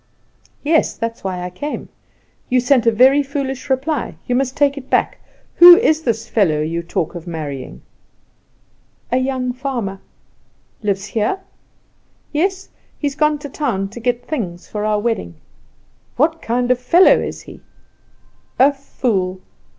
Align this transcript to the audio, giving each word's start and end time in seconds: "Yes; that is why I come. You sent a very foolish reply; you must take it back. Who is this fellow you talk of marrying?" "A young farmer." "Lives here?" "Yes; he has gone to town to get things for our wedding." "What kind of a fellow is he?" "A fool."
"Yes; 0.63 0.97
that 0.97 1.17
is 1.17 1.23
why 1.23 1.43
I 1.43 1.51
come. 1.51 1.89
You 2.49 2.59
sent 2.59 2.87
a 2.87 2.91
very 2.91 3.21
foolish 3.21 3.69
reply; 3.69 4.15
you 4.25 4.33
must 4.33 4.57
take 4.57 4.75
it 4.75 4.89
back. 4.89 5.19
Who 5.57 5.77
is 5.77 6.01
this 6.01 6.27
fellow 6.27 6.59
you 6.59 6.81
talk 6.81 7.13
of 7.13 7.27
marrying?" 7.27 7.83
"A 9.11 9.17
young 9.17 9.53
farmer." 9.53 9.99
"Lives 10.81 11.05
here?" 11.05 11.41
"Yes; 12.33 12.69
he 12.97 13.05
has 13.05 13.13
gone 13.15 13.37
to 13.45 13.49
town 13.49 13.89
to 13.89 13.99
get 13.99 14.25
things 14.25 14.67
for 14.67 14.85
our 14.85 14.99
wedding." 14.99 15.35
"What 16.15 16.41
kind 16.41 16.71
of 16.71 16.79
a 16.79 16.81
fellow 16.81 17.19
is 17.19 17.43
he?" 17.43 17.61
"A 18.57 18.73
fool." 18.73 19.39